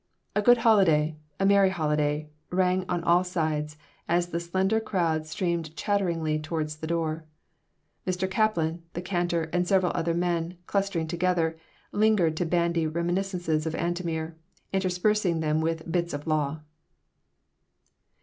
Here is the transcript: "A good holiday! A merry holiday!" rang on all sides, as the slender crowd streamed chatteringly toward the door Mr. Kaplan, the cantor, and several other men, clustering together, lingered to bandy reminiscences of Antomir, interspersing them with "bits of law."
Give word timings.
"A 0.35 0.41
good 0.41 0.57
holiday! 0.57 1.15
A 1.39 1.45
merry 1.45 1.69
holiday!" 1.69 2.27
rang 2.49 2.85
on 2.89 3.03
all 3.03 3.23
sides, 3.23 3.77
as 4.09 4.29
the 4.29 4.39
slender 4.39 4.79
crowd 4.79 5.27
streamed 5.27 5.75
chatteringly 5.75 6.39
toward 6.39 6.69
the 6.69 6.87
door 6.87 7.23
Mr. 8.07 8.27
Kaplan, 8.27 8.81
the 8.93 9.01
cantor, 9.03 9.43
and 9.53 9.67
several 9.67 9.91
other 9.93 10.15
men, 10.15 10.57
clustering 10.65 11.05
together, 11.05 11.55
lingered 11.91 12.35
to 12.37 12.45
bandy 12.47 12.87
reminiscences 12.87 13.67
of 13.67 13.75
Antomir, 13.75 14.33
interspersing 14.73 15.39
them 15.39 15.61
with 15.61 15.91
"bits 15.91 16.15
of 16.15 16.25
law." 16.25 16.61